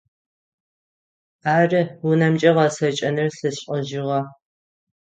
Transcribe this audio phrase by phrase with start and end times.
[1.57, 4.19] Ары, унэмкӏэ гъэцэкӏэныр сшӏыжьыгъэ.